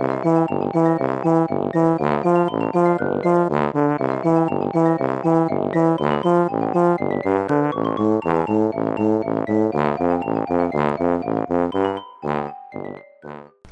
[0.00, 0.06] 大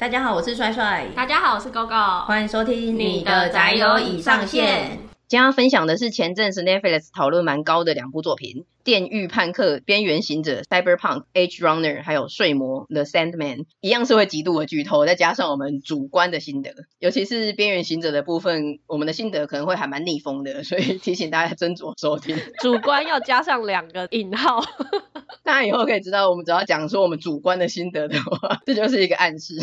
[0.07, 1.07] 家好，我是帅帅。
[1.15, 2.25] 大家好，我是 GoGo。
[2.25, 4.99] 欢迎收听你的宅友已上线。
[5.27, 8.65] 今天要分享的是前阵子 Netflix 讨论蛮高的两部作品。
[8.89, 22.35] 电狱叛客、边缘行者、Cyberpunk、Edge Runner，还有睡魔 The Sandman，一样是会极度的剧透，再加上我们主观的心得，尤其是边缘行者的部分，我们的心得可能会还蛮逆风的，所以提醒大家斟酌收听。
[22.63, 24.59] 主观要加上两个引号，
[25.45, 29.53] 大家以后可以知道，我们只要讲说我们主观的心得的话，这就是一个暗示。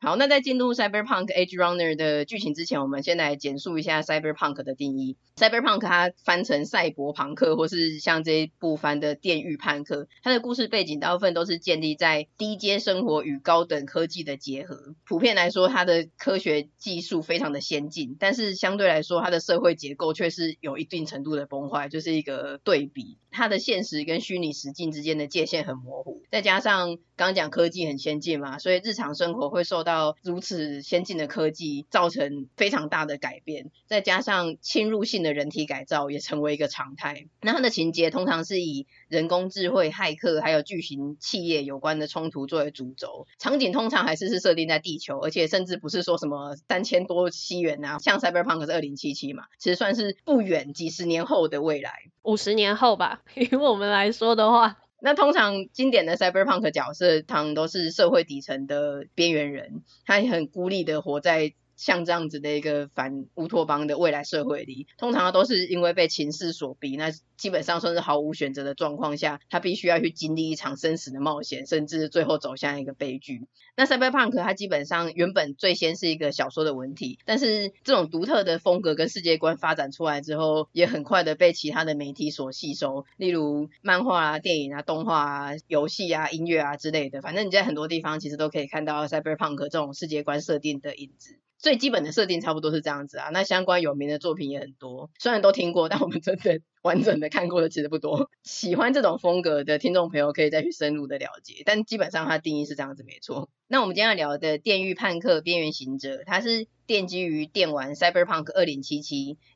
[0.00, 5.16] 好，那在进入 Cyberpunk Age Runner 的剧情之前，我们先来简述一下 Cyberpunk 的定义。
[5.36, 14.94] Cyberpunk 它翻成赛博朋克，或是像这一部翻的电狱叛客，它的故事背景大部分都是建立在低阶生活与高等科技的结合。
[15.04, 23.18] 普遍来说，它的科学技术非常的先进，但是相对来说，它的社会结构却是有一定程度的崩坏，就是一个对比。
[23.30, 37.26] 它的现实跟虚拟实境之间的界限很模糊，再加上刚刚讲科技很先进嘛，所以日常生活会受到到如此先进的科技造成非常大的改变，再加上侵入性的人体改造也成为一个常态。
[37.40, 54.76] 那它的情节通常是以人工智慧、骇客还有巨型企业有关的冲突作为主轴，场景通常还是是设定在地球，而且甚至不是说什么三千多西元啊，像 Cyberpunk 是二零七七嘛，其实算是不远几十年后的未来，五十年后吧， 以我们来说的话。
[55.00, 73.46] 那通常经典的 cyberpunk 角色，通常都是社会底层的边缘人，他也很孤立的活在像这样子的一个反乌托邦的未来社会里，通常都是因为被情势所逼，那基本上算是毫无选择的状况下，他必须要去经历一场生死的冒险，甚至最后走向一个悲剧。
[73.76, 91.38] 那 Cyberpunk 它基本上原本最先是一个小说的文体，但是这种独特的风格跟世界观发展出来之后，也很快的被其他的媒体所吸收，例如漫画啊、电影啊、动画啊、游戏啊、音乐啊之类的，反正你在很多地方其实都可以看到 Cyberpunk 这种世界观设定的影子。
[91.58, 98.30] 最基本的设定差不多是这样子啊，那相关有名的作品也很多，虽然都听过，但我们真的完整的看过的其实不多。
[98.44, 103.50] 喜欢这种风格的听众朋友可以再去深入的了解，但基本上它定义是这样子没错。
[103.66, 109.02] 那我们今天要聊的《电狱叛客：边缘行者》，它是奠基于电玩《Cyberpunk 2077》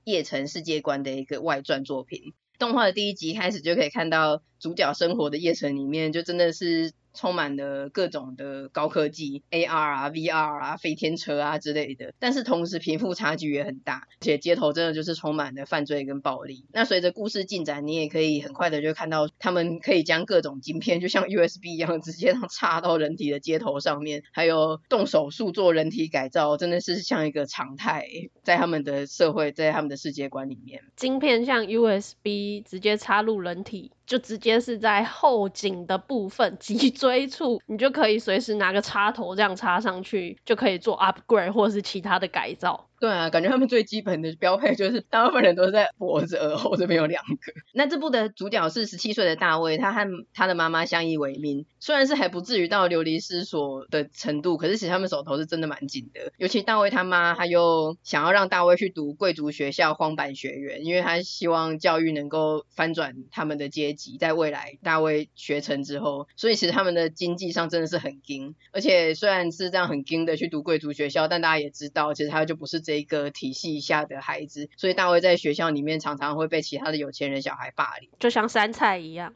[0.04, 2.34] 夜城世界观的一个外传作品。
[2.58, 6.92] 动画的第一集开始就可以看到主角生活的夜城里面，就真的是。
[7.14, 16.66] 充满了各种的高科技，AR 啊、VR 啊、飞天车啊之类的，但是同时贫富差距也很大，而且街头真的就是充满了犯罪跟暴力。
[16.72, 28.06] 那随着故事进展，你也可以很快的就看到他们可以将各种晶片，就像 USB 一样，直接插到人体的接头上面，还有动手术做人体改造，真的是像一个常态，
[28.42, 33.92] 在他们的社会，在他们的世界观里面，晶片像 USB 直接插入人体。
[34.12, 42.90] 就直接是在后颈的部分脊椎处，你就可以随时拿个插头这样插上去，就可以做 upgrade 或者是其他的改造。
[43.02, 47.52] 对啊，感觉他们最基本的标配就是大部分人都在脖子、耳后这边有两个。
[47.72, 56.30] 那这部的主角是十七岁的大卫，他和他的妈妈相依为命，虽然是还不至于到流离失所的程度，可是其实他们手头是真的蛮紧的。
[56.36, 68.54] 尤其大卫他妈，他又想要让大卫去读贵族学校荒坂学院，因为他希望教育能够翻转他们的阶级，在未来大卫学成之后，所以其实他们的经济上真的是很紧。
[68.70, 72.91] 而且虽然是这样很紧的去读贵族学校，但大家也知道，其实他就不是这。
[72.98, 79.34] 一个体系下的孩子，所以大卫在学校里面常常会被其他的有钱人小孩霸凌， 就像山菜一样，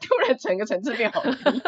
[0.00, 1.32] 突然整个层次变好低。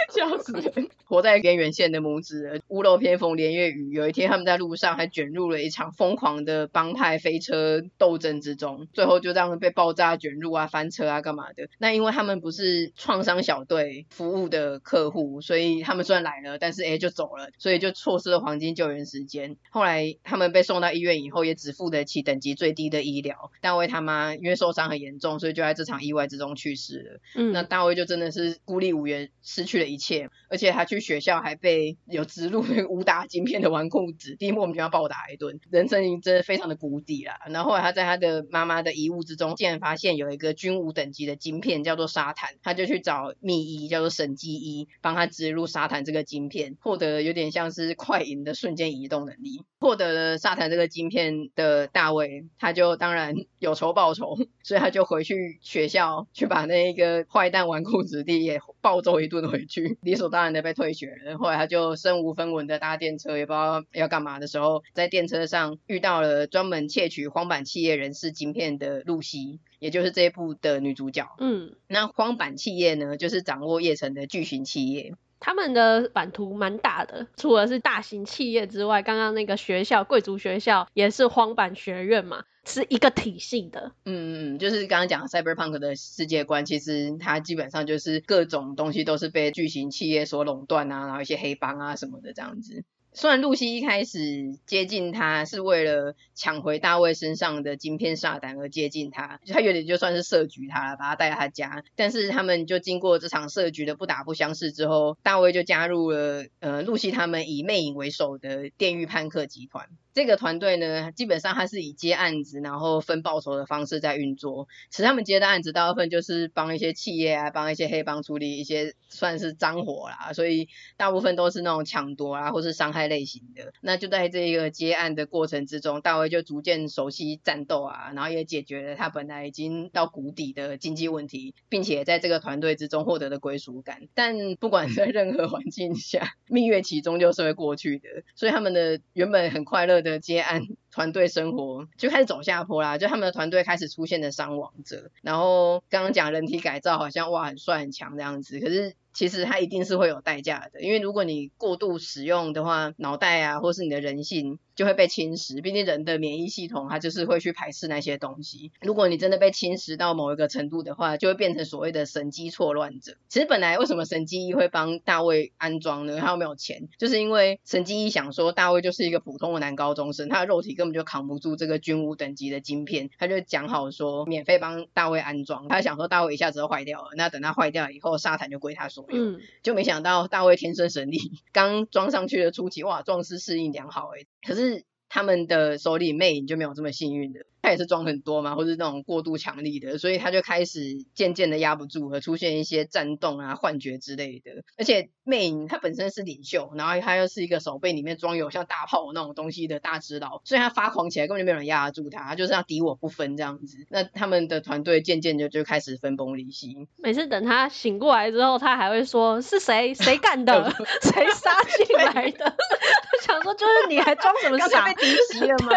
[0.14, 0.88] 笑死人！
[1.04, 3.92] 活在边缘线的母子，屋漏偏逢连夜雨。
[3.92, 11.68] 有一天，他们在路上还卷入了一场疯狂的帮派飞车斗争之中，最后就这样被爆炸卷入啊，翻车啊，干嘛的？
[11.78, 19.56] 那因为他们不是创伤小队服务的客户，所以他们虽然来了，但是哎就走了，所以就错失了黄金救援时间。
[19.70, 23.50] 后来他们被送到医院以后，也只付得起等级最低的医疗。
[23.62, 27.20] 大卫他妈因为受伤很严重，所以就在这场意外之中去世了。
[27.36, 37.32] 嗯，那大卫就真的是孤立无援，失去了一切，而且他去学校还被有植入武打晶片的纨绔子弟莫名其妙暴打一顿，人生已经真的非常的谷底了。
[37.50, 49.64] 然后后来他在他的妈妈的遗物之中，竟然发现有一个军武等级的晶片，叫做沙坦，他就去找秘医，叫做神机医，帮他植入沙坦这个晶片，获得了有点像是快银的瞬间移动能力。
[49.80, 61.38] 获得了沙坦这个晶片的大卫，他就当然有仇报仇，所以他就回去学校去把那一个坏蛋纨绔子弟也暴揍一顿回去， 理所当然的被退学了。
[61.38, 71.28] 后来他就身无分文的搭电车，也不知道要干嘛的时候，在电车上遇到了专门窃取荒坂企业人士晶片的露西，也就是这一部的女主角。
[71.38, 75.14] 嗯，那荒坂企业呢，就是掌握叶城的巨型企业。
[75.40, 83.92] 他们的版图蛮大的，除了是大型企业之外，刚刚那个学校贵族学校也是荒坂学院嘛，是一个体系的。
[84.04, 92.84] 嗯嗯，就是刚刚讲的 Cyberpunk 的世界观，其实它基本上就是各种东西都是被巨型企业所垄断啊，然后一些黑帮啊什么的这样子。
[93.12, 101.82] 虽然露西一开始接近他是为了抢回大卫身上的晶片撒旦而接近他，他有点就算是设局他了，把他带到他家。
[101.96, 109.88] 但是他们就经过这场设局的不打不相识之后，大卫就加入了呃露西他们以魅影为首的电狱叛客集团。
[110.14, 114.66] 这个团队呢，基本上他是以接案子然后分报酬的方式在运作。
[114.90, 123.72] 其实他们接的案子大部分就是帮一些企业啊，帮一些黑帮处理一些算是脏活啦，所以大部分都是那种抢夺啊或是伤害类型的。
[123.80, 134.08] 那就在这个接案的过程之中，大卫就逐渐熟悉战斗啊，然后也解决了他本来已经到谷底的经济问题，并且在这个团队之中获得了归属感。
[134.14, 140.08] 但不管在任何环境下，蜜月期终究是会过去的，所以他们的原本很快乐的。
[140.08, 140.62] 的接案
[140.98, 148.94] 团队生活就开始走下坡啦，就他们的团队开始出现的伤亡者，然后刚刚讲人体改造好像哇很帅很强这样子，可是。
[149.14, 155.60] 其实它一定是会有代价的，因为如果你过度使用的话，脑袋啊，或是你的人性就会被侵蚀。
[155.60, 158.70] 毕竟人的免疫系统它就是会去排斥那些东西。
[158.80, 163.16] 如果你真的被侵蚀到某一个程度的话，就会变成所谓的神机错乱者。
[163.28, 166.20] 其实本来为什么神机一会帮大卫安装呢？
[166.20, 175.66] 他又没有钱，就是因为神机一想说大卫就是一个普通的男高中生，他的肉体根本就扛不住这个军武等级的晶片，他就讲好说免费帮大卫安装。
[175.66, 179.04] 他想说大卫一下子就坏掉了，那等他坏掉以后，沙坦就归他所。
[179.10, 181.18] 嗯，就没想到大卫天生神力，
[181.52, 187.40] 刚装上去的初期，哇，壮士适应良好诶，可是他们的手里魅影就没有这么幸运的。
[187.62, 190.80] 他也是装很多嘛，或是那种过度强力的，所以他就开始
[191.14, 194.62] 渐渐的压不住了，出现一些战动啊、幻觉之类的。
[194.76, 203.78] 而且魅影他本身是领袖，然后他又是一个手背里面装有像大炮那种东西的大只佬，所以他发狂起来根本就没有人压得住他，他就是要敌我不分这样子。
[203.90, 206.88] 那他们的团队渐渐就就开始分崩离析。
[206.96, 210.70] 每次等他醒过来之后，他还会说是谁谁干的，
[211.02, 212.56] 谁杀进来的？
[213.26, 214.86] 想说就是你还装什么 傻？
[214.86, 215.72] 被敌袭了吗？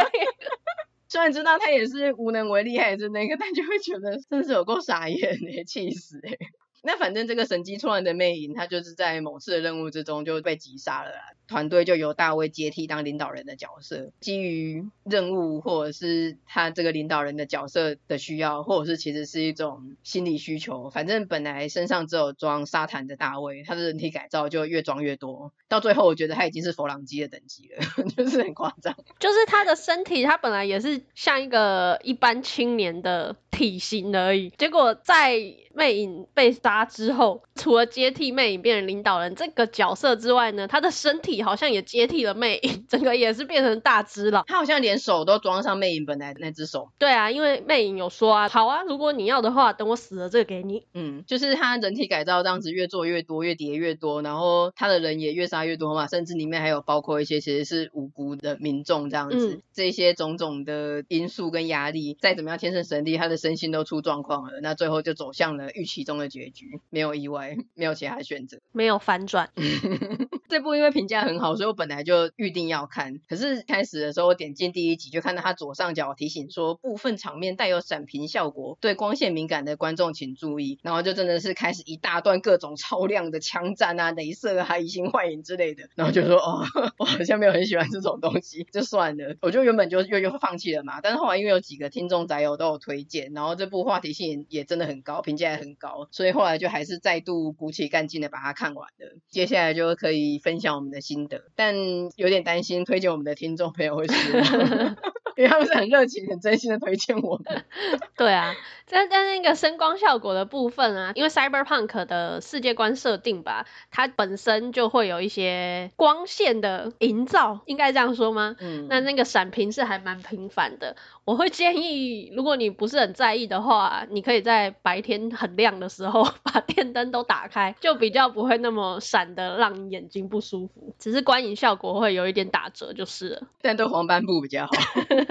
[1.11, 6.37] 虽然知道他也是无能为力，还是那个，但就会觉得真是有够傻眼诶，气死诶。
[6.81, 11.17] 那反正这个神机错乱的魅影，他就是在某次的任务之中就被击杀了啦。
[11.47, 20.89] 团队就由大卫接替当领导人的角色，基于任务或者是他这个领导人的角色的需要，或者是其实是一种心理需求。
[20.89, 28.95] 反正本来身上只有装沙坦的大卫，他的人体改造就越装越多，到最后我觉得他已经是佛朗机的等级了， 就是很夸张。
[29.19, 35.37] 就是他的身体，他本来也是像一个一般青年的体型而已，结果在
[35.75, 41.41] 魅影被杀之后， 除了接替魅影变成领导人这个角色之外呢，他的身体。
[41.41, 44.43] 好像也接替了魅影，整个也是变成大只了。
[44.45, 46.89] 他好像连手都装上魅影本来的那只手。
[46.99, 50.85] 对啊，因为魅影有说啊，好啊，如果你要的话，等我死了这个给你。
[50.93, 59.55] 嗯，就是他人体改造这样子越做越多，越叠越多，然后他的人也越杀越多嘛，甚至里面还有包括一些其实是无辜的民众这样子。
[59.55, 69.51] 嗯、这些种种的因素跟压力，再怎么样天生神力，他的身心都出状况了，那最后就走向了预期中的结局，没有意外，没有其他选择，没有反转。
[70.51, 73.21] 这部因为评价很好，所以我本来就预定要看。
[73.29, 80.77] 可是开始的时候，我点进第一集，就看到它左上角提醒说，部分场面带有闪屏效果，对光线敏感的观众请注意。
[80.83, 85.87] 然后就真的是开始一大段各种超亮的枪战啊、镭射啊、移形换影之类的。
[85.95, 86.65] 然后就说，哦，
[86.99, 89.37] 我好像没有很喜欢这种东西，就算了。
[89.41, 90.99] 我就原本就又又放弃了嘛。
[90.99, 99.15] 但是后来因为有几个听众宅友都有推荐，然后这部话题性也真的很高，评价也很高，所以后来就还是再度鼓起干劲的把它看完了。
[99.29, 101.75] 接下来就可以分享我们的心得，但
[102.15, 104.43] 有点担心推荐我们的听众朋友会失望，
[105.35, 107.65] 因为他们是很热情、很真心的推荐我们。
[108.17, 108.53] 对啊，
[108.85, 118.55] 在在那个声光效果的部分啊，因为 Cyberpunk 的世界观设定吧，它本身就会有一些光线的营造，应该这样说吗？
[118.59, 120.95] 嗯，那那个闪屏是还蛮频繁的。
[121.23, 130.95] 我会建议，如果你不是很在意的话，你可以在白天很亮的时候 把电灯都打开，就比较不会那么闪的让你眼睛不舒服。
[130.99, 133.43] 只是观影效果会有一点打折就是了。
[133.61, 134.71] 但对黄斑部比较好。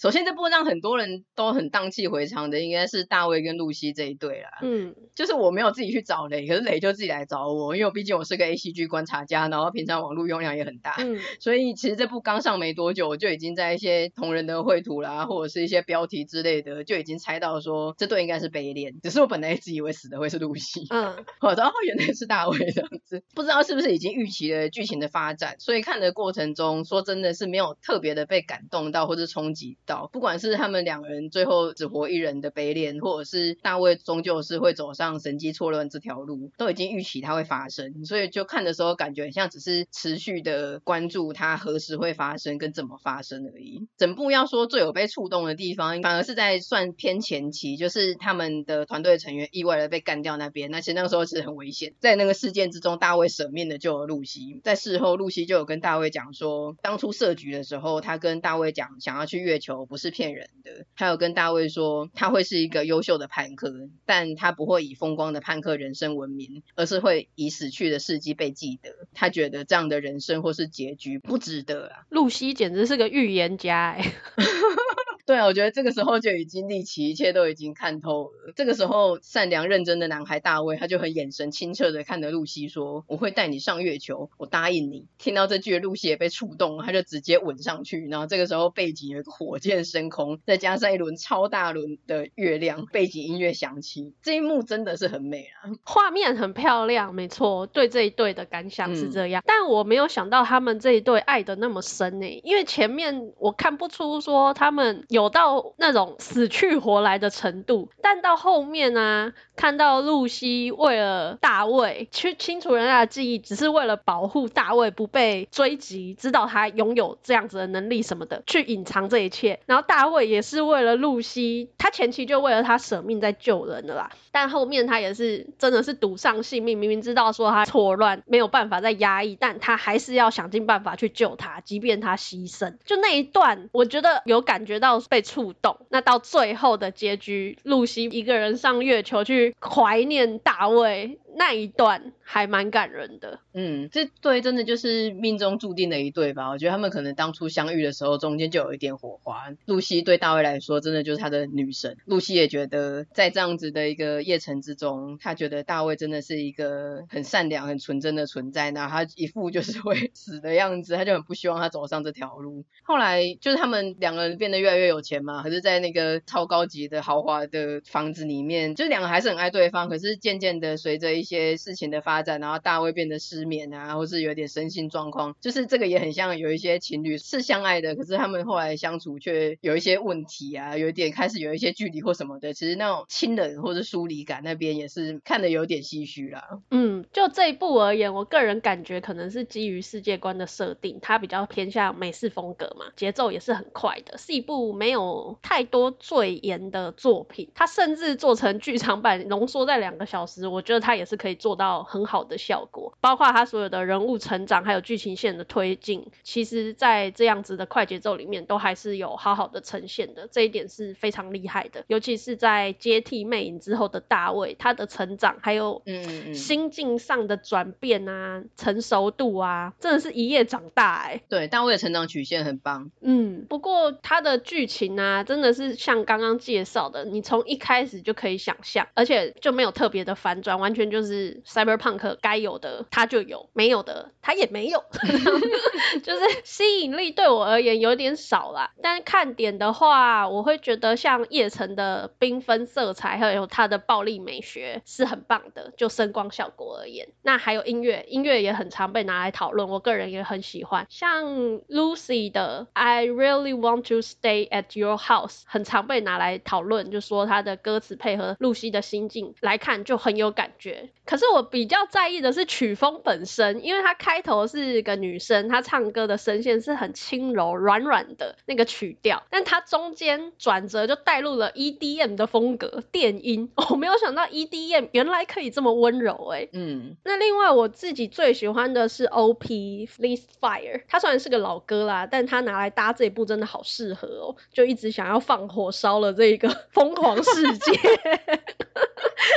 [0.00, 4.48] 首先这部让很多人都很荡气回肠的，应该是大卫跟露西这一对啦。
[4.62, 18.94] 嗯，就是我没有自己去找雷，可是雷就自己来找我，因为我毕竟我是个 ACG 观察家，然后平常网络用量也很大，嗯，所以其实这部刚上没多久，我就已经在一些同人的绘图啦，或者是一些标题之类的，就已经猜到说这对应该是悲恋。
[19.02, 43.88] 只是我本来一直以为死的会是露西，嗯， 我知道原来是大卫这样子，不知道是不是已经预期了剧情的发展，所以看的过程中，说真的是没有特别的被感动到或者冲击到，不管是他们两人最后只活一人的悲恋，或者是大卫终究是会走上神机错乱这条路，都已经预期它会发生，所以就看的时候感觉很像只是持续的关注它何时会发生跟怎么发生而已。
[43.96, 51.94] 整部要说最有被触动的地方，反而是在算偏前期，就是他们的团队成员意外的被干掉那边，那其实那个时候是很危险。
[51.98, 68.90] 在那个事件之中，大卫舍命的救了露西，在事后露西就有跟大卫讲说，当初设局的时候，他跟大卫讲想要去月球我不是骗人的，还有跟大卫说他会是一个优秀的叛客，但他不会以风光的叛客人生闻名，而是会以死去的事迹被记得。
[69.14, 72.04] 他觉得这样的人生或是结局不值得啊。
[72.10, 74.12] 露西简直是个预言家哎。
[75.26, 78.52] 对啊，我觉得这个时候就已经立起，一切都已经看透了。
[78.56, 88.06] 这个时候，善良认真的男孩大卫，他就很眼神清澈的看着露西说：“我会带你上月球，我答应你。”听到这句，露西也被触动了，他就直接吻上去。
[88.08, 97.66] 然后这个时候，背景有一个火箭升空，再加上一轮超大轮的月亮，背景音乐响起，这一幕真的是很美啊， 画面很漂亮，没错。
[97.66, 105.30] 对这一对的感想是这样，嗯、但我没有想到他们这一对爱的那么深呢，因为前面我看不出说他们有。
[105.30, 119.60] 到那种死去活来的程度，但到后面呢、看到露西为了大卫去清除人家的记忆，只是为了保护大卫不被追击，知道他拥有这样子的能力什么的，去隐藏这一切。
[119.66, 132.74] 然后大卫也是为了露西，他前期就为了他舍命在救人的啦，但后面他也是真的是赌上性命，明明知道说他错乱没有办法再压抑，但他还是要想尽办法去救他，即便他牺牲。
[132.84, 134.99] 就那一段，我觉得有感觉到。
[135.08, 141.18] 被触动，那到最后的结局，露西一个人上月球去怀念大卫。
[141.36, 146.48] 那一段还蛮感人的，嗯，这对真的就是命中注定的一对吧？
[146.50, 149.50] 我觉得他们可能当初相遇的时候，中间就有一点火花。
[149.64, 151.96] 露西对大卫来说，真的就是他的女神。
[152.04, 158.70] 露西也觉得，在这样子的一个夜城之中，他觉得大卫真的是一个很善良、很纯真的存在。
[158.70, 162.64] 那他一副就是会死的样子，他就很不希望他走上这条路。
[162.82, 169.88] 后来就是他们两个人变得越来越有钱嘛，可是，在那个超高级的豪华的房子里面，就两个还是很爱对方。
[169.88, 182.54] 可是渐渐的，随着一些事情的发展，然后大卫变得失眠啊，或是有点身心状况，就是这个也很像有一些情侣是相爱的，可是他们后来相处却有一些问题啊，有点开始有一些距离或什么的。
[182.54, 186.42] 其实那种亲人或者疏离感那边也是看得有点唏嘘啦。
[186.70, 197.50] 嗯，就这一部而言，我个人感觉可能是基于世界观的设定，它比较偏向美式风格嘛，节奏也是很快的，是一部没有太多赘言的作品。
[197.54, 201.09] 它甚至做成剧场版，浓缩在两个小时，我觉得它也是。
[201.16, 211.84] 可以做到很好的效果，包括他所有的人物成长，还有剧情线的推进，其实在这样子的快节奏里面，都还是有好好的呈现的，这一点是非常厉害的。
[211.88, 221.22] 尤其是在接替魅影之后的大卫，他的成长还有嗯心境上的转变啊，成熟度啊，真的是一夜长大哎、欸。
[221.28, 222.90] 对，大卫的成长曲线很棒。
[223.00, 231.10] 嗯，不过他的剧情啊，真的是像刚刚介绍的，你从一开始就可以想象，而且就没有特别的反转，完全就是。
[231.10, 234.84] 是 Cyberpunk 该有的，它就有；没有的，它也没有。
[236.04, 238.70] 就是吸引力对我而言有点少啦。
[238.80, 245.72] 但看点的话，我会觉得像夜城的缤纷色彩，还有它的暴力美学是很棒的。
[245.76, 249.68] 就声光效果而言，那还有音乐，音乐也很常被拿来讨论。
[249.68, 251.24] 我个人也很喜欢，像
[251.68, 260.89] Lucy 的 I Really Want to Stay at Your House，很常被拿来讨论，就说它的歌词配合露西的心境来看，就很有感觉。
[261.04, 273.50] 可是我比较在意的是曲风本身，因为它开头是个女生，她唱歌的声线是很轻柔、软软的那个曲调，但它中间转折就带入了 EDM 的风格，电音。
[273.70, 276.48] 我没有想到 EDM 原来可以这么温柔哎。
[276.52, 276.96] 嗯。
[277.04, 287.72] 那另外我自己最喜欢的是 OP Fleet Fire，它虽然是个老歌啦，但它拿来搭这一部真的好适合哦，就一直想要放火烧了这一个 疯狂世界。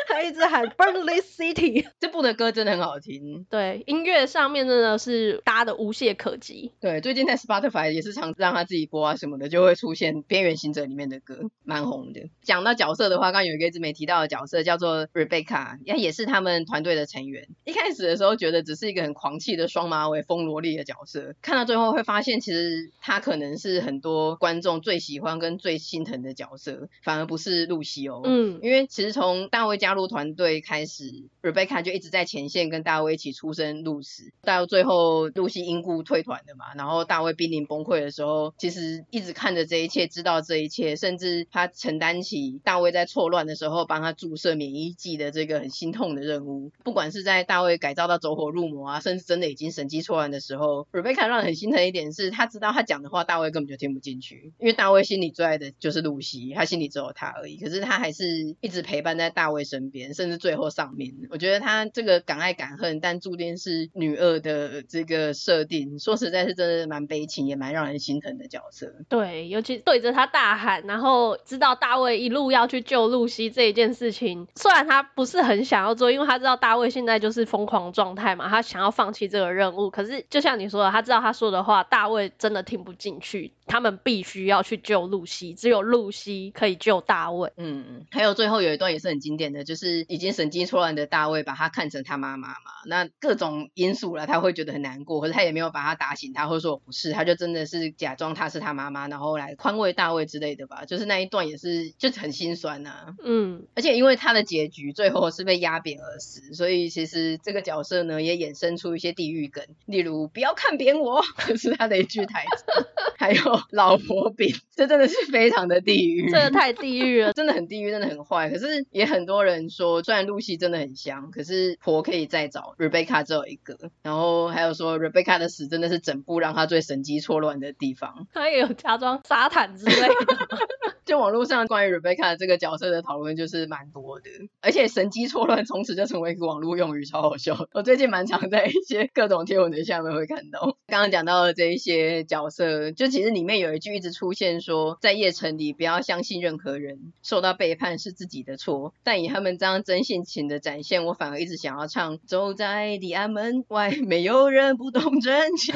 [0.08, 1.86] 他一直喊 Burnley City。
[2.00, 6.72] 这部的歌真的很好听，对，音乐上面真的是搭的无懈可击。
[6.80, 12.30] 对，最近在 Spotify 也是常让他自己播啊什么的，就会出现《边缘行者》里面的歌，蛮红的。
[12.42, 17.48] 讲到角色的话，刚刚有一个一直没提到的角色叫做 Rebecca，也也是他们团队的成员。
[17.66, 28.22] 一开始的时候觉得只是一个很狂气的双马尾疯萝莉的角色，看到最后会发现其实他可能是很多观众最喜欢跟最心疼的角色，反而不是露西哦。
[28.24, 46.72] 嗯，因为其实从大卫加入团队开始，Rebecca 就一直在前线跟大卫一起出生入死，到最后露西因故退团的嘛，然后大卫濒临崩溃的时候，其实一直看着这一切，知道这一切，甚至他承担起大卫在错乱的时候帮他注射免疫剂的这个很心痛的任务。
[46.84, 57.58] 不管是在大卫改造到走火入魔啊，甚至真的已经神机错乱的时候，Rebecca 让人很心疼一点是，他知道他讲的话大卫根本就听不进去，因为大卫心里最爱的就是露西，他心里只有他而已。
[57.58, 61.14] 可是他还是一直陪伴在大卫身边，甚至最后上面。
[61.30, 68.94] 我觉得他这个敢爱敢恨，但注定是女二的这个设定，说实在是真的蛮悲情，也蛮让人心疼的角色。
[69.10, 79.90] 对，尤其对着他大喊，然后知道大卫一路要去救露西这一件事情，虽然他不是很想要做，因为他知道大卫现在就是疯狂状态嘛，他想要放弃这个任务。
[79.90, 87.52] 可是就像你说的，他知道他说的话，大卫真的听不进去，他们必须要去救露西，只有露西可以救大卫。
[87.58, 103.16] 嗯，还有最后有一段也是很经典的，就是已经神经错乱的大卫把他看成他妈妈嘛，那各种因素了，他会觉得很难过，可是他也没有把他打醒，他会说我不是，他就真的是假装他是他妈妈，然后来宽慰大卫之类的吧，就是那一段也是就很心酸呐、啊。
[103.24, 118.50] 嗯，而且因为他的结局最后是被压扁而死，所以其实这个角色呢也衍生出一些地狱梗，例如不要看扁我， 就是他的一句台词， 还有老婆饼，这真的是非常的地狱，这个太地狱了，真的很地狱，真的很坏。
[118.50, 123.78] 可是也很多人说，虽然露西真的很香，可是婆可以再找，Rebecca 只有一个。
[124.02, 128.28] 然后还有说，Rebecca 的死真的是整部让他最神机错乱的地方。
[128.34, 130.16] 他也有假装沙毯之类的。
[131.06, 134.30] 就网络上关于 Rebecca 这个角色的讨论就是蛮多的，
[134.62, 137.68] 而且神机错乱从此就成为一个网络用语，超好笑。
[137.74, 140.78] 我最近蛮常在一些各种贴文的下面会看到。
[140.88, 148.94] 刚刚讲到的这一些角色，就其实里面有一句一直出现说，在夜城里不要相信任何人，受到背叛是自己的错。
[149.04, 155.74] 但以他们这样真性情的展现，我反而一直想要唱：走在地安门外，没有人不懂真情。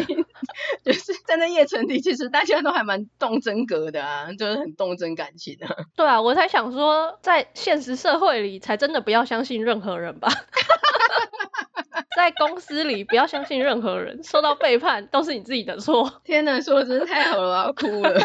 [0.86, 5.76] 就是在那夜城里，其实大家都还蛮动真格的啊，就是很动真感情啊。
[5.96, 10.30] 对啊，我才想说，在现实社会里，才真的不要相信任何人吧。
[12.16, 16.22] 在公司里，不要相信任何人，受到背叛都是你自己的错。
[16.24, 18.20] 天哪，说的真是太好了，我要哭了。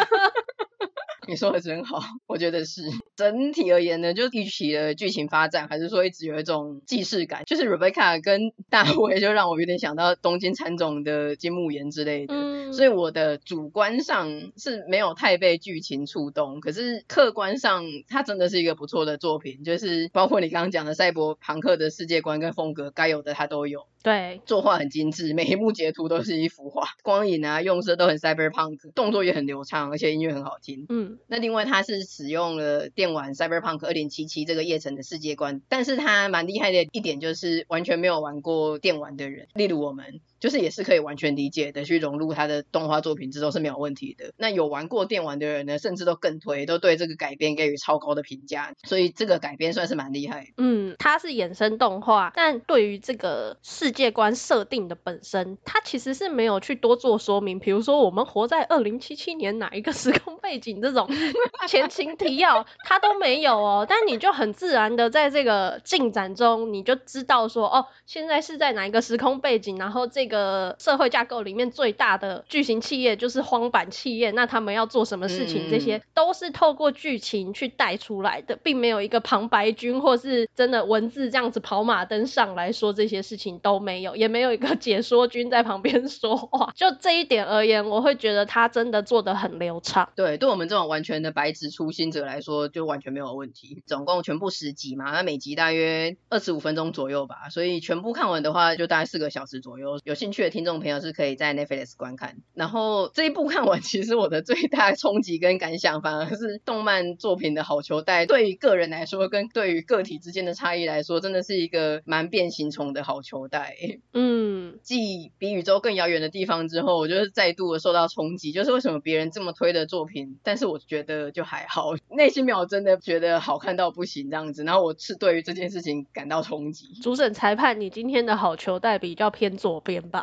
[1.33, 2.83] 你说的真好，我觉得是。
[3.17, 7.43] 整体而言呢，就一起的剧情发展，还是说一直有一种既视感。
[7.47, 12.35] 就是 Rebecca 跟大卫，就让我有点想到东京喰种的金木研之类的。
[12.35, 12.73] 嗯。
[12.75, 19.65] 所以我的主观上是没有太被剧情触动，可是客观上，它真的是一个不错的作品。
[19.65, 23.87] 就是包括你刚刚讲的赛博朋克的世界观跟风格，该有的它都有。
[24.03, 30.87] 对，作画很精致，每一幕截图都是一幅画， 光影啊、用色都很 cyberpunk，动作也很流畅，而且音乐很好听。
[30.89, 40.21] 嗯，那另外它是使用了电玩 cyberpunk 2077这个夜城的世界观，但是它蛮厉害的一点就是完全没有玩过电玩的人，例如我们。
[40.43, 44.33] 就是也是可以完全理解的，去融入他的动画作品，这都是没有问题的。
[44.37, 48.73] 那有玩过电玩的人呢，甚至都更推，都对这个改编给予超高的评价。
[48.83, 50.49] 所以这个改编算是蛮厉害。
[50.57, 57.61] 嗯，它是衍生动画，但对于这个世界观设定的本身，它其实是没有去多做说明。
[57.61, 61.09] 比如说我们活在二零七七年哪一个时空背景这种
[61.69, 63.87] 前情提要，它都没有哦。
[63.89, 70.32] 但你就很自然的在这个进展中，你就知道说，哦，现在是在哪一个时空背景，然后这个。
[70.33, 75.71] 个社会架构里面最大的巨型企业就是荒坂企业，那他们要做什么事情？
[75.71, 86.73] 这些都是透过剧情去带出来的，并没有一个旁白君或是真的文字这样子跑马灯上来说这些事情都没有，也没有一个解说君在旁边说话。
[86.75, 90.09] 就这一点而言，我会觉得他真的做的很流畅。
[90.17, 93.83] 对，对我们这种完全的白纸初心者来说，就完全没有问题。
[93.87, 100.01] 总共全部十集嘛，那每集大约二十五分钟左右吧，所以全部看完的话，就大概四个小时左右。
[100.05, 102.37] 有兴趣的听众朋友是可以在 Netflix 观看。
[102.55, 113.75] 然后这一部看完，其实我的最大冲击跟感想，反而是动漫作品的好球带，对于个人来说，跟对于个体之间的差异来说，真的是一个蛮变形虫的好球带。
[114.13, 124.63] 嗯，继比宇宙更遥远的地方之后，我就是再度的受到冲击，就是为什么别人这么推的作品，但是我觉得就还好，内心没有真的觉得好看到不行这样子。
[124.63, 126.87] 然后我是对于这件事情感到冲击。
[127.03, 130.23] 主审裁判，你今天的好球带比较偏左边吧？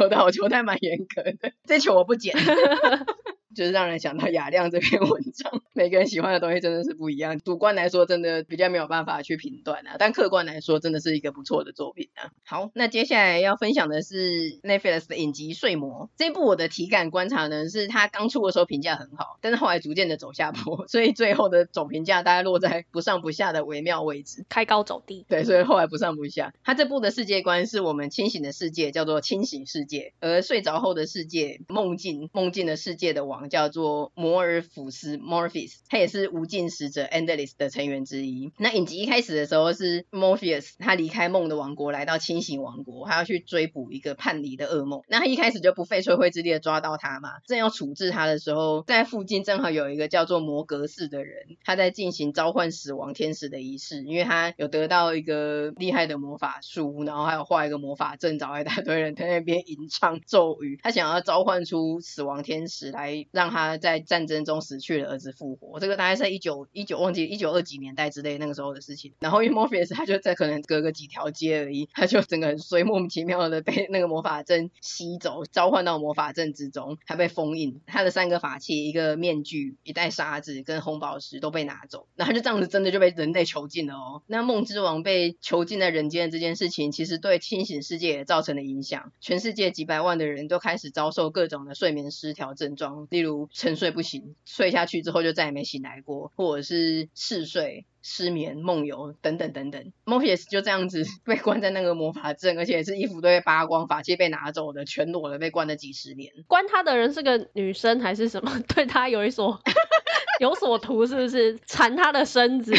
[0.00, 2.34] 我的好球带蛮严格的，这球我不捡。
[3.54, 7.38] 就是让人想到雅亮这篇文章，每个人喜欢的东西真的是不一样。
[7.38, 12.32] 主观来说，真的比较没有办法去评断啊，但客观来说，真的是一个不错的作品啊。
[12.44, 25.24] 好，那接下来要分享的是 Netflix 的影集《睡魔》这一部，我的体感观察呢，是它刚出的时候评价很好，但是后来逐渐的走下坡， 所以最后的总评价大概落在不上不下的微妙位置，开高走低。
[25.28, 26.52] 对，所以后来不上不下。
[26.64, 34.10] 它这部的世界观是我们清醒的世界，叫做清醒世界，而睡着后的世界，梦境梦境的世界的王叫做。
[34.14, 38.52] 摩尔福斯 Morpheus，他也是无尽使者 Endless 的成员之一。
[38.58, 45.02] 那影集一开始的时候是 Morpheus，他离开梦的王国，来到清醒王国，他要去追捕一个叛离的噩梦。
[45.08, 64.02] 那他一开始就不费吹灰之力的抓到他嘛，正要处置他的时候，在附近正好有一个叫做摩格士的人，他在进行召唤死亡天使的仪式，因为他有得到一个厉害的魔法书，然后还有画一个魔法阵，找一大堆人在那边吟唱咒语，他想要召唤出死亡天使来让他在。
[64.08, 69.12] 战争中死去的儿子复活，我这个大概在一九一九忘记一九二几年代之类那个时候的事情。
[69.18, 77.80] 然后因为 Morpheus 他就在可能隔个几条街而已，他就整个很衰，莫名其妙的被那个魔法阵吸走，召唤到魔法阵之中，他被封印。
[77.86, 84.22] 他的三个法器，一个面具、一袋沙子跟红宝石都被拿走，然后就这样子真的就被人类囚禁了哦。
[84.28, 93.88] 那梦之王被囚禁在人间的这件事情，其实对清醒世界也造成了影响，全世界几百万的人都开始遭受各种的睡眠失调症状，例如沉睡。
[93.88, 99.92] 不醒，睡下去之后就再还没醒来过，或者是嗜睡、失眠、梦游等等等等。
[100.04, 106.32] 莫皮斯就这样子 被关在那个魔法阵，而且是衣服都被扒光，法器被拿走的，全裸的被关了几十年。
[106.46, 108.60] 关他的人是个女生还是什么？
[108.74, 109.60] 对他有一所
[110.40, 112.72] 有所图，是不是缠他的身子？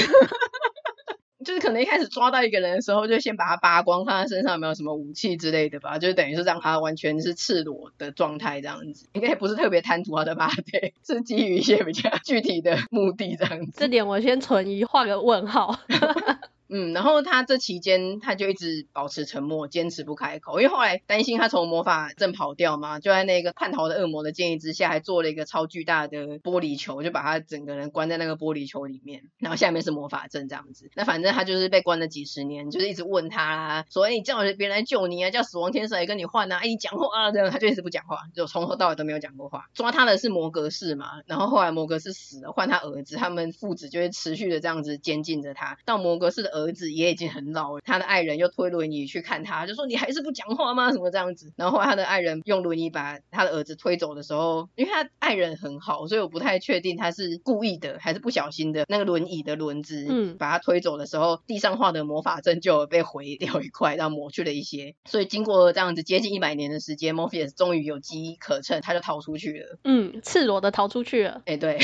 [1.60, 13.74] 就是可能一开始抓到一个人的时候，就先把他扒光，看他身上有没有什么武器之类的吧，就等于是让他完全是赤裸的状态这样子，应该不是特别贪图他的 body， 是基于一些比较具体的目的这样子。
[13.76, 15.80] 这点我先存疑，画个问号。
[16.70, 30.90] 嗯，然后他这期间他就一直保持沉默，坚持不开口，因为后来担心他从魔法阵跑掉嘛，就在那个叛逃的恶魔的建议之下，还做了一个超巨大的玻璃球，就把他整个人关在那个玻璃球里面，然后下面是魔法阵这样子。
[30.96, 39.66] 那反正他就是被关了几十年，就是一直问他啦，说哎，你叫别人来救你啊，叫死亡天使来跟你换啊，哎，你讲话啊，这样他就一直不讲话，就从头到尾都没有讲过话。
[39.74, 47.50] 抓他的是摩格士嘛，然后后来摩格士死了，换他儿子，他们父子就会持续的这样子监禁着他，到摩格士的儿子也已经很。
[47.50, 50.92] 老了，他的爱人又推轮椅去看他，就说你还是不讲话吗？
[50.92, 51.52] 什么这样子？
[51.56, 58.86] 然后后来他的爱人用轮椅把他的儿子推走的时候，因为他爱人很好，所以我不太确定他是故意的还是不小心的。
[58.88, 64.94] 那个轮椅的轮子，嗯，把他推走的时候，地上画的魔法阵就被毁掉一块，然后抹去了一些。
[65.06, 69.80] 所以经过这样子接近一百年的时间，Morpheus 终于有机可乘，他就逃出去了。
[69.84, 71.42] 嗯，赤裸的逃出去了。
[71.46, 71.80] 哎，对，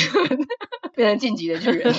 [0.96, 1.92] 变成晋级的巨人。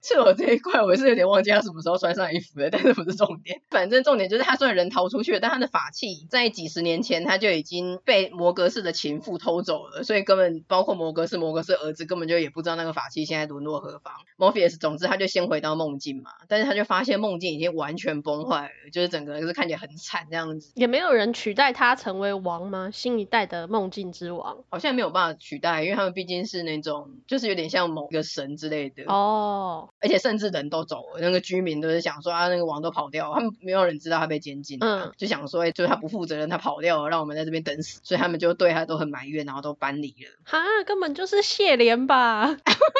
[0.00, 3.60] 赤裸这一块，我是有点忘记他什么时候穿上衣服的，但是不是重点。
[3.70, 14.12] 反正重点就是他虽然人逃出去了，但他的法器在几十年前他就已经被摩格士的情妇偷走了，所以根本包括摩格士、摩格士儿子根本就也不知道那个法器现在沦落何方。
[14.38, 20.72] Morpheus 总之他就先回到梦境嘛，但是他就发现梦境已经完全崩坏了，就是整个人是看起来很惨这样子。
[20.76, 22.90] 也没有人取代他成为王吗？
[22.92, 30.68] 新一代的梦境之王好像没有办法取代，因为他们毕竟是那种就是有点像某个神之类的哦，而且甚至人。
[30.68, 40.30] 都走了，那个居民都是想说啊，那个王都跑掉了，他们没有人知道他被监禁，嗯，就想说，就是他不负责任，他跑掉了，让我们在这边等死，所以他们就对他都很埋怨，然后都搬离了。
[40.44, 42.54] 哈，根本就是谢怜吧，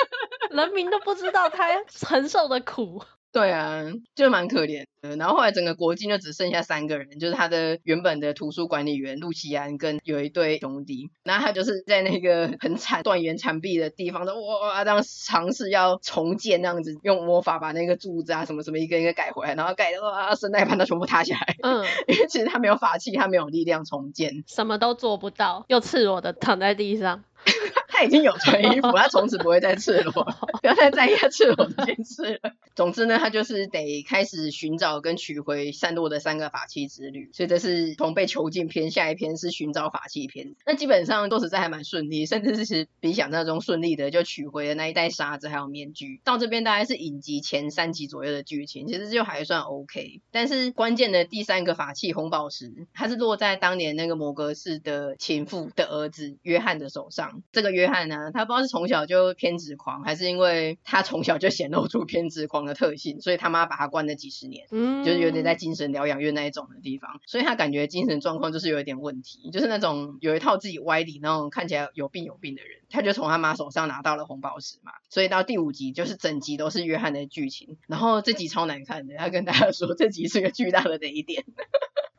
[0.50, 3.02] 人民都不知道他承受的苦。
[3.30, 5.16] 对啊，就蛮可怜的。
[5.16, 11.10] 然后后来整个国境就只剩下三个人，就是他的原本的图书管理员陆奇安跟有一对兄弟。
[11.24, 21.56] 然后他就是在那个很惨断垣残壁的地方，都哇这样尝试要重建，那样子用魔法把那个柱子啊什么什么一个一个改回来，然后改的哇圣诞盘都全部塌下来。
[21.62, 27.22] 嗯， 因为其实他没有法器，他没有力量重建，什么都做不到，又赤裸的躺在地上。
[27.98, 30.12] 他已经有穿衣服，他从此不会再赤裸，
[30.62, 32.52] 不要再在意他赤裸这件事了。
[32.76, 37.28] 总之呢，他就是得开始寻找跟取回散落的三个法器之旅。
[37.32, 40.54] 所以这是从被囚禁篇，下一篇是寻找法器篇。
[40.64, 46.20] 那基本上都实在还蛮顺利，甚至是比想象中顺利的，就取回了那一袋沙子还有面具。
[46.22, 50.20] 到这边大概是影集前三集左右的剧情，其实就还算 OK。
[50.30, 57.42] 但是关键的第三个法器红宝石，它是落在当年那个摩格士的情妇的儿子约翰的手上。
[57.50, 72.77] 这个约翰呢，他不知道是从小就偏执狂，还是因为他从小就显露出偏执狂的特性，所以他妈把他关了几十年，嗯，就是有点在精神疗养院那一种的地方，所以他感觉精神状况就是有一点问题，就是那种有一套自己歪理那种看起来有病有病的人。
[72.90, 81.44] 他就从他妈手上拿到了红宝石嘛，所以到第五集就是整集都是约翰的剧情，然后这集超难看的，他跟大家说这集是个巨大的雷点。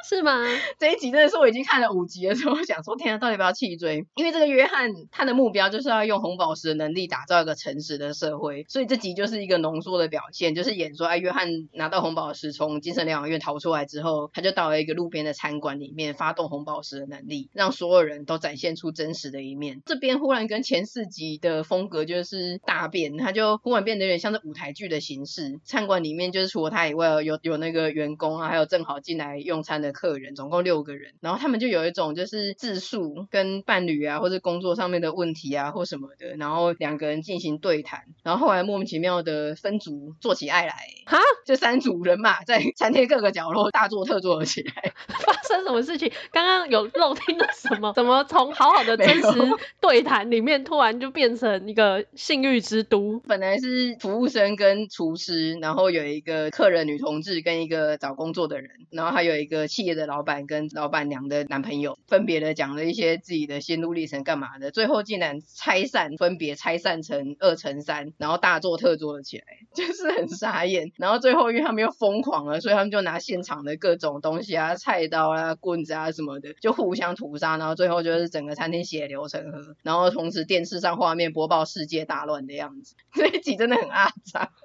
[0.08, 0.42] 是吗？
[0.80, 4.08] 这一集真的是我已经看了五集的时候，我想说天啊，到底要不要弃追？
[4.16, 19.82] 因为这个约翰他的目标就是要用红宝石的能力打造一个诚实的社会，所以这集就是一个浓缩的表现，就是演说哎，约翰拿到红宝石从精神疗养院逃出来之后，他就到了一个路边的餐馆里面，发动红宝石的能力，让所有人都展现出真实的一面。
[19.86, 25.60] 这边忽然跟前四集的风格就是大变，他就忽然变得有点像是舞台剧的形式。
[25.66, 29.90] 餐馆里面就是除了他以外，有有那个员工啊，还有正好进来用餐的。
[30.00, 40.74] 客人总共六个人，然后他们就有一种就是自述跟伴侣啊，或者工作上面的问题啊，或什么的，然后两个人进行对谈，然后后来莫名其妙的分组做起爱来，
[41.06, 46.10] 哈， 就三组人马在 餐厅各个角落大做特做了起来， 发生什么事情？
[46.32, 47.92] 刚刚有漏听了什么？
[47.94, 49.40] 怎么从好好的真实
[49.82, 53.20] 对谈里面突然就变成一个性欲之都？
[53.28, 59.60] 本来是服务生跟厨师，然后有一个客人女同志跟一个找工作的人，然后还有一个。
[59.70, 64.72] 企业的老板跟老板娘的男朋友分别的讲了一些自己的心路历程，干嘛的？
[64.72, 69.44] 最后竟然拆散，分别拆散成二乘三，然后大做特做了起来，
[69.76, 70.92] 就是很傻眼。
[70.98, 77.58] 然后最后因为他们又疯狂了，所以他们就拿现场的各种东西啊，菜刀啊、棍子啊什么的，就互相屠杀。
[77.58, 82.96] 然后最后就是整个餐厅血流成河，然后同时电视上画面播报世界大乱的样子。
[83.14, 84.52] 这一集真的很阿杂。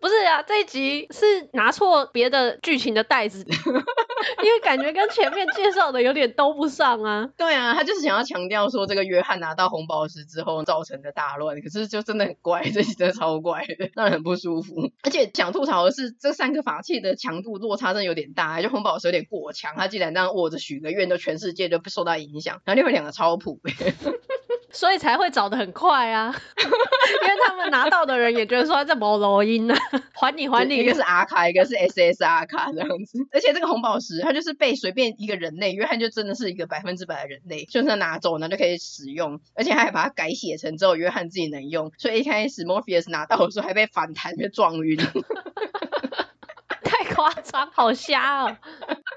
[0.00, 7.30] 不是啊，这一集是拿错别的剧情的袋子， 因为感觉跟前面介绍的有点兜不上啊。
[7.38, 14.74] 对啊，他就是想要强调说这个约翰拿到红宝石之后造成的大乱，可是就真的很怪，这集真的超怪的，让人很不舒服。
[15.02, 23.60] 而且想吐槽的是，这三个法器的强度落差真的有点大，就红宝石有点过强，他竟然这样握着许个愿，就全世界就不受到影响，然后另外两个超普。
[24.74, 29.78] 所以才会找的很快啊， 因为他们拿到的人也觉得说这没录音啊，
[30.12, 33.18] 还你还你，一个是 R 卡，一个是 SSR 卡这样子。
[33.32, 44.98] 而且这个红宝石，它就是被随便一个人类，约翰就真的是一个百分之百的人类，就是拿走呢就可以使用，而且他还把它改写成之后约翰自己能用，所以一开始 Morpheus 拿到的时候还被反弹被撞晕，
[46.82, 48.56] 太夸张，好瞎哦。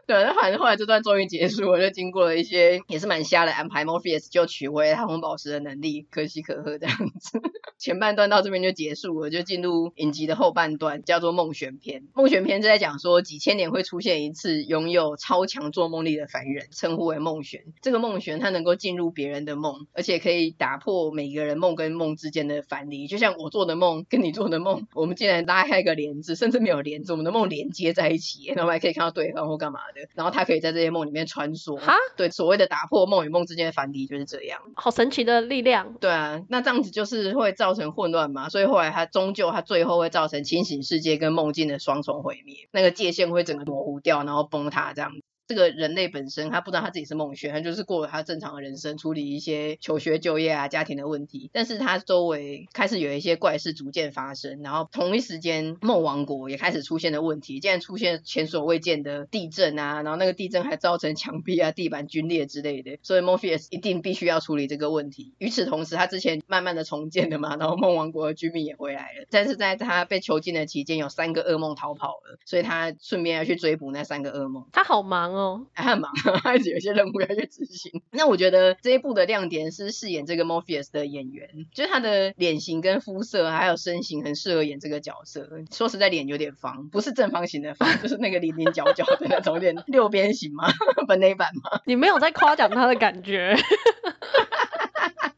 [0.08, 7.41] 对，那反正后来这段终于结束了，就经过了一些也是蛮瞎的安排，Morpheus 就取回他红宝石的能力，可喜可贺这样子。
[7.78, 12.04] 前半段到这边就结束了，就进入影集的后半段，叫做梦玄篇。
[12.13, 17.65] 梦玄篇就在讲说，几千年会出现一次拥有超强做梦力的凡人，称呼为梦玄。
[17.82, 23.08] 这个梦玄他能够进入别人的梦，而且可以打破每个人梦跟梦之间的樊篱。
[23.08, 29.96] 就像我做的梦跟你做的梦，我们竟然拉开一个帘子，甚至没有帘子，我们的梦连接在一起，然后还可以看到对方或干嘛的。
[30.15, 35.95] 然后他可以在这些梦里面穿梭，哈，对，所谓的打破梦与梦之间的樊篱就是这样，好神奇的力量。
[35.99, 45.21] 对啊，那这样子就是会造成混乱嘛，所以后来他终究他最后会造成清醒世界跟梦境的双重毁灭，那个界限会整个模糊掉，然后崩塌这样子。
[45.47, 51.49] 这个人类本身，他不知道他自己是梦轩，他就是过了他正常的人生，处理一些求学、就业啊、家庭的问题。
[51.53, 65.33] 但是他周围开始有一些怪事逐渐发生，然后同一时间，梦王国也开始出现了问题，竟然出现前所未见的地震啊，然后那个地震还造成墙壁啊、地板龟裂之类的，所以 Morpheus 一定必须要处理这个问题。
[65.38, 69.25] 与此同时，他之前慢慢的重建了嘛，然后梦王国的居民也回来了。
[69.29, 74.65] 但是在他被囚禁的期间，有三个噩梦逃跑了，所以他顺便要去追捕那三个噩梦。
[74.73, 75.37] 他好忙。
[75.38, 78.02] 哦，还很忙， 他一直有些任务要去执行。
[78.10, 85.47] 那我觉得这一部的亮点是饰演这个 Morpheus 的演员，就是他的脸型跟肤色还有身形很适合演这个角色。
[85.71, 90.71] 说实在，脸有点方，不是正方形的方，就是那个棱棱角角的那种，有点六边形嘛，
[91.08, 91.82] 本内版嘛。
[91.86, 93.56] 你没有在夸奖他的感觉。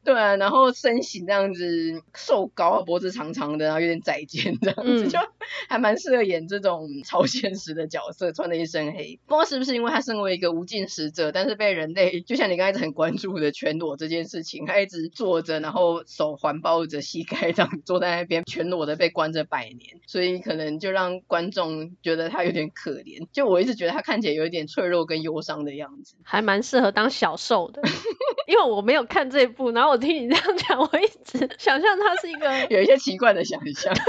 [0.10, 5.20] 对啊，然后身形这样子瘦高，脖子长长的，然后有点窄肩这样子，嗯、就
[5.68, 9.20] 还蛮适合演这种超现实的角色，穿的一身黑。
[9.28, 23.28] 不知道是不是因为他身为一个无尽使者，但是被人类就像你刚才很关注的全裸这件事情，他一直坐着，然后手环抱着膝盖这样坐在那边，全裸的被关着百年，所以可能就让观众觉得他有点可怜。
[23.32, 27.84] 就我一直觉得他看起来有一点脆弱跟忧伤的样子，还蛮适合当小受的。
[28.48, 34.04] 因为我没有看这一部，然后我听你这样讲，我一直想象他是一个 有一些奇怪的想象， 对，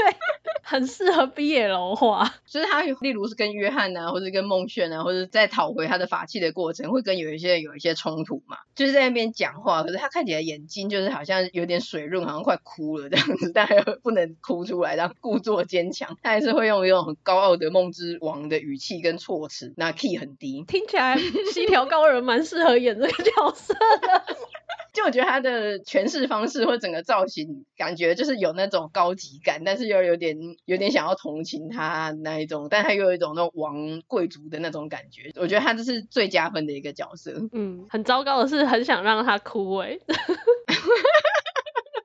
[0.62, 2.34] 很适合 BL 化。
[2.46, 8.58] 就是他，例如是跟约翰啊，或者跟梦炫啊，或者在讨回他的法器的过程，会跟有一些人有一些冲突嘛。
[8.74, 16.16] 就是在那边讲话，可是他看起来眼睛就是好像有点水润，好像快哭了这样子，但又不能哭出来，然后故作坚强。
[16.22, 21.18] 他还是会用一种很高傲的梦之王的语气跟措辞，那 key 很低，听起来
[21.52, 24.36] 西条高人蛮适合演这个角色的。
[24.92, 35.30] 就我觉得他的诠释方式或整个造型，感觉就是有那种高级感，但是又有点有点想要同情他那一种，但他又有一种那种王贵族的那种感觉。
[35.36, 37.32] 我觉得他这是最加分的一个角色。
[37.52, 39.98] 嗯，很糟糕的是，很想让他哭哎。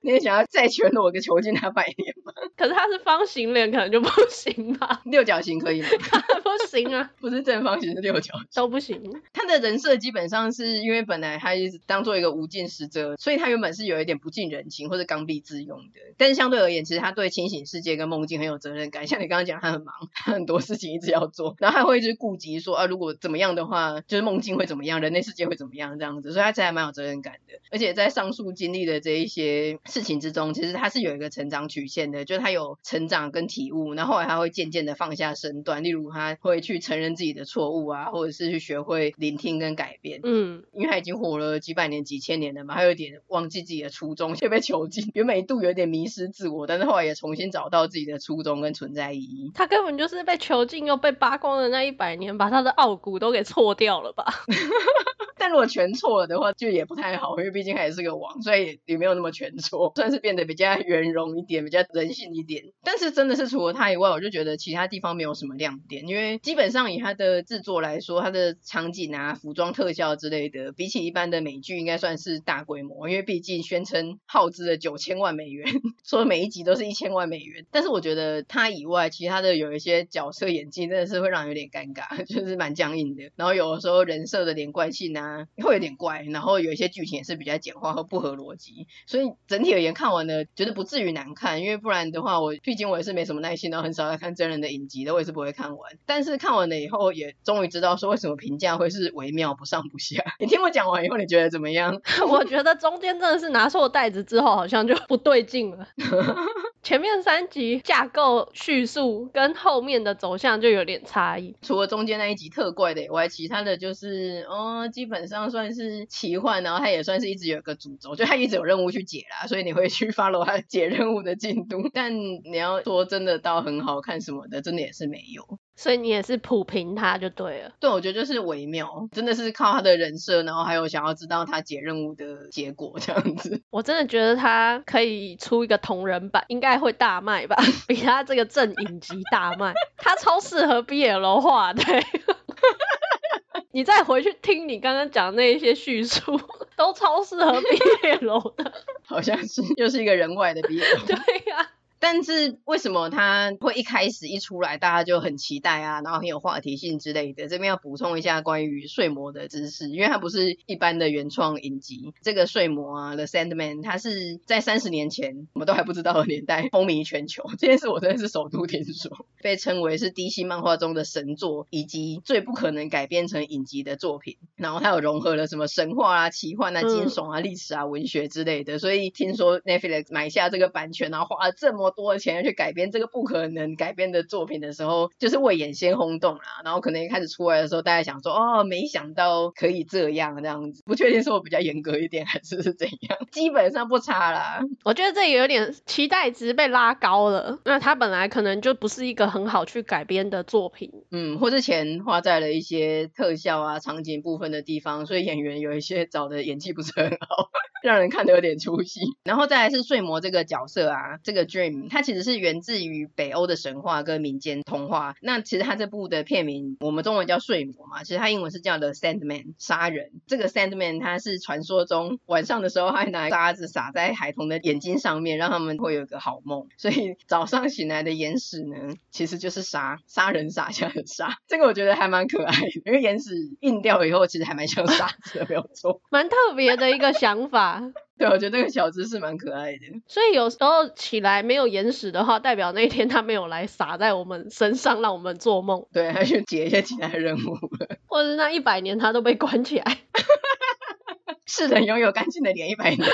[0.06, 2.32] 你也想要再全裸个囚禁他百年吗？
[2.56, 5.02] 可是他是方形脸，可能就不行吧？
[5.06, 5.88] 六角形可以吗？
[6.46, 9.02] 不行啊，不是正方形，是六角形都不行。
[9.34, 16.00] 他的人设基本上是因为本来他一直当做一个无尽使者，所以他原本是有一点不近人情或者刚愎自用的。
[16.18, 19.08] 但是相对而言，其实他对清醒世界跟梦境很有责任感。
[19.08, 27.56] 像你刚刚讲，他很忙，他很多事情一直要做，然后他会一直顾及说啊，如果怎么样的话，就是梦境会怎么样，人类世界会怎么样这样子，所以他才还蛮有责任感的。
[27.72, 40.20] 而且在上述经历的这一些事情之中，其实他是有一个成长曲线的，就是他有成长跟体悟，然后后来他会渐渐的放下身段，例如他会去承认自己的错误啊，或者是去学会聆听跟改变。
[40.24, 49.54] 嗯，因为他已经活了几百年、几千年了嘛，他有点忘记自己的初衷， 却被囚禁，原本一度有点迷失自我，但是后来也重新找到自己的初衷跟存在意义。
[49.56, 54.26] 他根本就是被囚禁又被扒光的那一百年，把他的傲骨都给错掉了吧？
[55.38, 62.64] 但如果全错了的话，就也不太好，因为毕竟还是个王，所以也没有那么全错，算是变得比较圆融一点，比较人性一点。
[62.84, 75.68] 但是真的是除了他以外，我就觉得其他地方没有什么亮点，因为基本上以他的制作来说，他的场景啊、服装特效之类的，比起一般的美剧，应该算是大规模，因为毕竟宣称耗资了九千万美元，
[76.06, 77.66] 说每一集都是一千万美元。
[77.72, 83.32] 但是我觉得他以外，其他的有一些角色演技真的是会让人有点尴尬， 就是蛮僵硬的。
[83.36, 85.25] 然后有的时候人设的连贯性啊。
[85.58, 95.92] 会有点怪，然后有一些剧情也是比较简化和不合逻辑，所以整体而言看完了觉得不至于难看，因为不然的话我毕竟我也是没什么耐心，然后很少在看真人的影集的，我也是不会看完。
[96.06, 100.24] 但是看完了以后也终于知道说为什么评价会是微妙不上不下。
[100.40, 102.02] 你听我讲完以后你觉得怎么样？
[102.28, 105.88] 我觉得中间真的是拿错袋子之后好像就不对劲了。
[106.86, 121.90] 前面三集架构叙述跟后面的走向就有点差异，除了中间那一集特怪的以外，其他的就是哦基本上算是奇幻，然后它也算是一直有个主轴，就它一直有任务去解啦，所以你会去 follow 它解任务的进度。
[121.92, 125.58] 但你要说真的到很好看什么的，真的也是没有。
[125.76, 127.72] 所以你也是普评他就对了。
[127.80, 133.62] 对，我觉得就是微妙，真的是靠他的人设，然后还有想要知道他解任务的结果这样子。
[133.70, 137.58] 我真的觉得他可以出一个同人版，应该会大卖吧，
[137.88, 139.74] 比他这个正影集大卖。
[139.98, 141.84] 他超适合 BL 化的。
[143.72, 146.40] 你再回去听你刚刚讲那一些叙述，
[146.78, 148.72] 都超适合 BL 的。
[149.06, 151.06] 好像是又是一个人外的 BL。
[151.06, 151.72] 对呀、啊。
[152.00, 157.48] 但是为什么他会一开始一出来大家就很期待啊，然后很有话题性之类的？
[157.48, 162.14] 这边要补充一下关于睡魔的知识，因为它不是一般的原创影集。
[162.22, 167.44] 这个睡魔啊，The Sandman，它是在三十年前我们都还不知道的年代风靡全球。
[167.58, 174.38] 这件事我真的是首度听说，被称为是 DC 漫画中的神作，以及最不可能改编成影集的作品。
[174.56, 178.80] 然后它有融合了什么神话啊、奇幻啊、惊悚啊、历史啊、文学之类的。
[178.80, 186.62] 所以听说 Netflix 买下这个版权，然后花了这么多的钱要去改编这个不可能改编的作品的时候，就是为眼先轰动啦。
[186.64, 190.84] 然后可能一开始出来的时候，大家想说，哦，没想到可以这样这样子。
[190.86, 193.18] 不确定是我比较严格一点，还是是怎样？
[193.32, 194.60] 基本上不差啦。
[194.84, 197.60] 我觉得这也有点期待值被拉高了。
[197.66, 207.50] 那它本来可能就不是一个很好去改编的作品，嗯，或是钱花在了一些特效啊、场景部分的地方，所以演员有一些找的演技不是很好。
[207.86, 209.02] 让人看得有点出戏。
[209.24, 215.16] 然后再来是睡魔这个角色啊，这个 Dream，它其实是源自于北欧的神话跟民间童话。
[215.22, 220.12] 那其实它这部的片名，我们中文叫睡魔嘛，其实它英文是叫 The Sandman，杀人。
[220.28, 226.68] 这个 Sandman 它是传说中晚上的时候还拿沙子撒在孩童的眼睛上面，让他们会有个好梦。
[226.78, 231.38] 所以早上醒来的眼屎呢，其实就是沙，杀人撒下的沙。
[231.48, 236.02] 这个我觉得还蛮可爱的，因为眼屎硬掉以后，其实还蛮像沙子的，没有错。
[236.10, 237.75] 蛮特别的一个想法。
[238.18, 239.80] 对，我觉得那个小知识蛮可爱的。
[240.08, 245.86] 所以有时候起来没有眼屎的话，代表那一天他没有来洒在我们身上，让我们做梦。
[245.92, 247.98] 对，他去解一些其他任务了。
[248.08, 249.98] 或者是那一百年他都被关起来。
[251.48, 253.08] 是人拥有干净的脸一百年，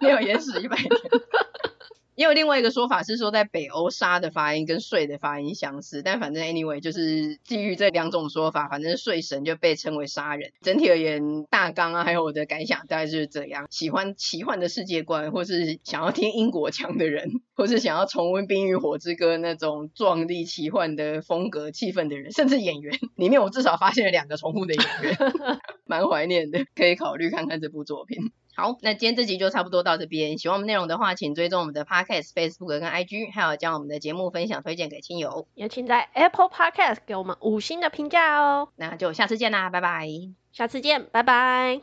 [0.00, 0.90] 没有眼屎一百年。
[2.18, 10.50] 也有另外一个说法是说，在北欧“沙”的发音跟“睡”的发音相似，但反正 anyway 就是基于这两种说法，反正睡神就被称为杀人。
[10.60, 13.68] 整体而言，大纲啊，还有我的感想大概就是这样。
[13.70, 25.16] 喜欢奇幻的世界观，或是想要听英国腔的人，或是想要重温《冰与火之歌》那种壮丽奇幻的风格气氛的人，甚至演员里面，我至少发现了两个重复的演员，
[25.86, 28.32] 蛮怀念的，可以考虑看看这部作品。
[28.58, 30.36] 好，那今天这集就差不多到这边。
[30.36, 35.46] 喜欢我们内容的话，请追踪我们的 Podcast、Facebook 跟 IG，还有将我们的节目分享推荐给亲友。
[35.54, 38.70] 也请在 Apple Podcast 给我们五星的评价哦。
[38.74, 40.08] 那就下次见啦，拜拜。
[40.50, 41.82] 下次见，拜拜。